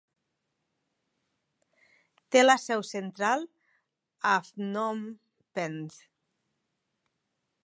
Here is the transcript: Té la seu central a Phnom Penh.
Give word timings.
Té 2.37 2.43
la 2.43 2.57
seu 2.63 2.83
central 2.93 3.47
a 4.31 4.35
Phnom 4.49 5.07
Penh. 5.59 5.89